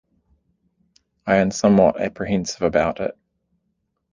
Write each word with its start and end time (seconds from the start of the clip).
I 1.27 1.35
am 1.35 1.51
somewhat 1.51 2.01
apprehensive 2.01 2.63
about 2.63 2.99
it. 3.01 3.15